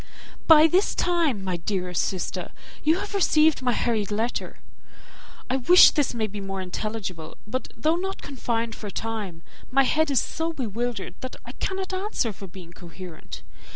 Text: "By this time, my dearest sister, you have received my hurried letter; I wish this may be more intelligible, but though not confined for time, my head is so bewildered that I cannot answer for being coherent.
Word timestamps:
"By 0.47 0.65
this 0.65 0.95
time, 0.95 1.43
my 1.43 1.57
dearest 1.57 2.01
sister, 2.03 2.49
you 2.83 2.97
have 2.97 3.13
received 3.13 3.61
my 3.61 3.73
hurried 3.73 4.09
letter; 4.09 4.57
I 5.47 5.57
wish 5.57 5.91
this 5.91 6.15
may 6.15 6.25
be 6.25 6.41
more 6.41 6.59
intelligible, 6.59 7.37
but 7.45 7.71
though 7.77 7.97
not 7.97 8.23
confined 8.23 8.73
for 8.73 8.89
time, 8.89 9.43
my 9.69 9.83
head 9.83 10.09
is 10.09 10.19
so 10.19 10.53
bewildered 10.53 11.13
that 11.19 11.35
I 11.45 11.51
cannot 11.51 11.93
answer 11.93 12.33
for 12.33 12.47
being 12.47 12.73
coherent. 12.73 13.43